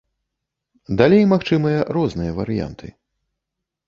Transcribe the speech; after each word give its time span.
Далей 1.01 1.23
магчымыя 1.33 1.83
розныя 1.97 2.31
варыянты. 2.39 2.87